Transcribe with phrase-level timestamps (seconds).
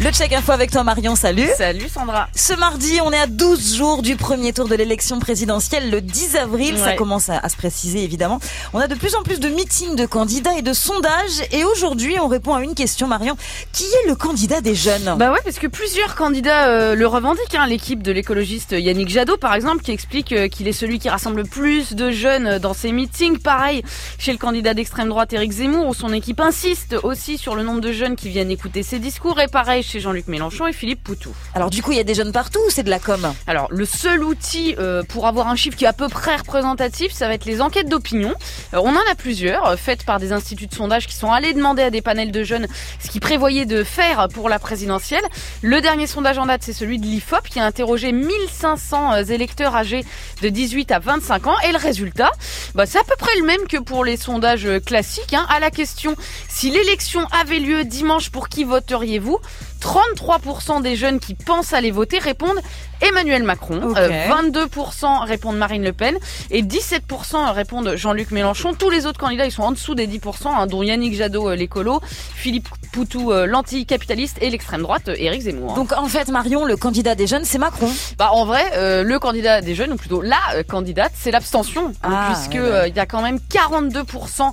[0.00, 1.48] Le check info avec toi Marion, salut.
[1.56, 2.28] Salut Sandra.
[2.34, 6.34] Ce mardi, on est à 12 jours du premier tour de l'élection présidentielle le 10
[6.34, 6.76] avril.
[6.76, 8.40] Ça commence à, à se préciser évidemment.
[8.72, 11.44] On a de plus en plus de meetings de candidats et de sondages.
[11.52, 13.36] Et aujourd'hui, on répond à une question Marion.
[13.72, 15.14] Qui est le candidat des jeunes?
[15.16, 17.54] Bah ouais, parce que plusieurs candidats euh, le revendiquent.
[17.54, 17.68] Hein.
[17.68, 21.36] L'équipe de l'écologiste Yannick Jadot, par exemple, qui explique euh, qu'il est celui qui rassemble
[21.36, 23.38] le plus de jeunes euh, dans ses meetings.
[23.38, 23.84] Pareil
[24.18, 27.80] chez le candidat d'extrême droite Éric Zemmour, où son équipe insiste aussi sur le nombre
[27.80, 29.40] de jeunes qui viennent écouter ses discours.
[29.40, 31.34] Et pareil chez Jean-Luc Mélenchon et Philippe Poutou.
[31.54, 33.68] Alors du coup, il y a des jeunes partout ou c'est de la com Alors,
[33.70, 37.28] le seul outil euh, pour avoir un chiffre qui est à peu près représentatif, ça
[37.28, 38.34] va être les enquêtes d'opinion.
[38.74, 41.52] Euh, on en a plusieurs, euh, faites par des instituts de sondage qui sont allés
[41.52, 42.66] demander à des panels de jeunes
[43.00, 45.22] ce qu'ils prévoyaient de faire pour la présidentielle.
[45.62, 49.74] Le dernier sondage en date, c'est celui de l'IFOP qui a interrogé 1500 euh, électeurs
[49.74, 50.04] âgés
[50.42, 51.56] de 18 à 25 ans.
[51.68, 52.30] Et le résultat,
[52.74, 55.34] bah, c'est à peu près le même que pour les sondages classiques.
[55.34, 55.46] Hein.
[55.48, 56.16] À la question
[56.48, 59.38] si l'élection avait lieu dimanche, pour qui voteriez-vous?
[59.84, 62.58] 33% des jeunes qui pensent aller voter répondent
[63.02, 63.98] Emmanuel Macron, Ok.
[63.98, 66.16] Euh, 22% répondent Marine Le Pen
[66.50, 68.72] et 17% répondent Jean-Luc Mélenchon.
[68.72, 71.54] Tous les autres candidats, ils sont en dessous des 10%, hein, dont Yannick Jadot, euh,
[71.54, 72.00] l'écolo,
[72.34, 75.72] Philippe Poutou, euh, l'anticapitaliste et l'extrême droite, euh, Éric Zemmour.
[75.72, 75.74] hein.
[75.74, 77.90] Donc en fait, Marion, le candidat des jeunes, c'est Macron.
[78.18, 82.30] Bah en vrai, euh, le candidat des jeunes, ou plutôt la candidate, c'est l'abstention, Ah,
[82.32, 82.76] puisque ouais, ouais.
[82.76, 84.52] euh, il y a quand même 42%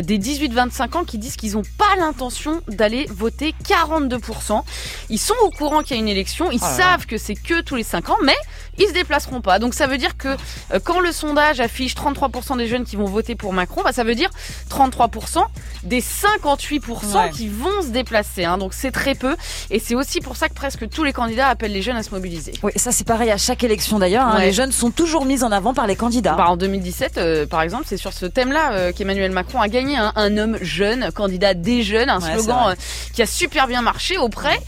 [0.00, 3.52] des 18-25 ans qui disent qu'ils n'ont pas l'intention d'aller voter.
[3.68, 4.62] 42%.
[5.10, 6.66] Ils sont au courant qu'il y a une élection, ils là.
[6.66, 8.36] savent que c'est que tous les 5 ans, mais
[8.78, 9.58] ils se déplaceront pas.
[9.58, 13.04] Donc ça veut dire que euh, quand le sondage affiche 33% des jeunes qui vont
[13.04, 14.30] voter pour Macron, bah, ça veut dire
[14.70, 15.44] 33%
[15.82, 17.30] des 58% Ouais.
[17.30, 18.44] qui vont se déplacer.
[18.44, 18.58] hein.
[18.58, 19.36] Donc c'est très peu,
[19.70, 22.10] et c'est aussi pour ça que presque tous les candidats appellent les jeunes à se
[22.10, 22.52] mobiliser.
[22.62, 24.26] Oui, ça c'est pareil à chaque élection d'ailleurs.
[24.26, 24.36] hein.
[24.36, 24.46] Ouais.
[24.46, 26.34] Les jeunes sont toujours mis en avant par les candidats.
[26.34, 29.96] Bah, en 2017, euh, par exemple, c'est sur ce thème-là euh, qu'Emmanuel Macron a gagné
[29.96, 32.74] hein, un homme jeune, candidat des jeunes, un Ouais, slogan euh,
[33.14, 34.58] qui a super bien marché auprès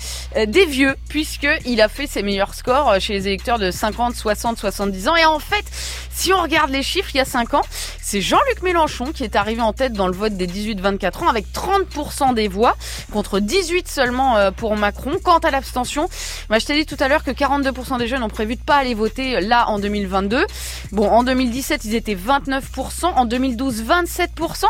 [0.47, 4.59] des vieux, puisque il a fait ses meilleurs scores chez les électeurs de 50, 60,
[4.59, 5.17] 70 ans.
[5.17, 5.65] Et en fait,
[6.13, 7.63] si on regarde les chiffres, il y a 5 ans,
[8.03, 11.47] c'est Jean-Luc Mélenchon qui est arrivé en tête dans le vote des 18-24 ans avec
[11.53, 12.77] 30% des voix
[13.13, 15.13] contre 18 seulement euh, pour Macron.
[15.23, 16.09] Quant à l'abstention,
[16.49, 18.77] bah, je t'ai dit tout à l'heure que 42% des jeunes ont prévu de pas
[18.77, 20.45] aller voter là en 2022.
[20.93, 24.65] Bon, en 2017, ils étaient 29%, en 2012, 27%.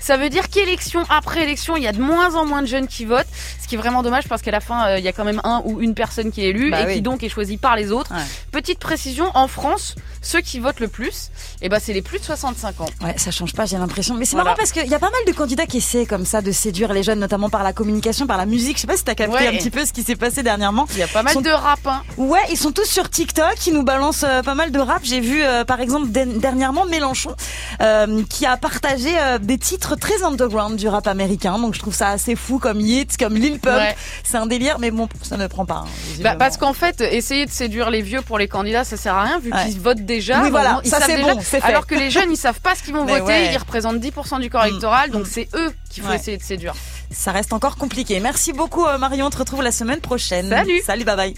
[0.00, 2.86] Ça veut dire qu'élection après élection, il y a de moins en moins de jeunes
[2.88, 3.26] qui votent,
[3.62, 5.40] ce qui est vraiment dommage parce qu'à la fin, euh, il y a quand même
[5.44, 6.94] un ou une personne qui est élue Bah et oui.
[6.94, 8.12] qui donc est choisie par les autres.
[8.14, 8.22] Ouais.
[8.52, 9.94] Petite précision, en France,
[10.28, 11.30] ceux qui votent le plus,
[11.62, 12.86] eh ben, c'est les plus de 65 ans.
[13.02, 14.14] Ouais, ça change pas, j'ai l'impression.
[14.14, 14.44] Mais c'est Voilà.
[14.50, 16.92] marrant parce qu'il y a pas mal de candidats qui essaient comme ça de séduire
[16.92, 18.76] les jeunes, notamment par la communication, par la musique.
[18.76, 19.46] Je sais pas si t'as capté Ouais.
[19.48, 20.86] un petit peu ce qui s'est passé dernièrement.
[20.92, 22.02] Il y a pas mal Sont- de rap, hein.
[22.18, 25.00] Ouais, ils sont tous sur TikTok, ils nous balancent euh, pas mal de rap.
[25.02, 27.34] J'ai vu euh, par exemple dernièrement Mélenchon
[27.80, 31.58] euh, qui a partagé des titres très underground du rap américain.
[31.58, 33.76] Donc je trouve ça assez fou comme Yeats, comme Lil Pump.
[33.78, 33.96] Ouais.
[34.24, 35.84] C'est un délire, mais bon, ça ne prend pas.
[35.86, 39.14] hein, Bah, parce qu'en fait, essayer de séduire les vieux pour les candidats, ça sert
[39.14, 39.64] à rien vu Ouais.
[39.66, 40.42] qu'ils votent déjà.
[40.42, 41.66] Oui, voilà, ils ça, c'est bon, c'est fait.
[41.66, 43.24] Alors que les jeunes, ils savent pas ce qu'ils vont Mais voter.
[43.32, 43.52] ouais.
[43.52, 44.68] Ils représentent 10% du corps Mm.
[44.68, 45.30] électoral, donc Mm.
[45.30, 46.16] c'est eux qu'il faut Ouais.
[46.16, 46.74] essayer de séduire.
[47.10, 48.20] ça reste encore compliqué.
[48.20, 50.48] Merci beaucoup euh, Marion, on te retrouve la semaine prochaine.
[50.50, 50.80] Salut.
[50.84, 51.34] Salut, bye bye.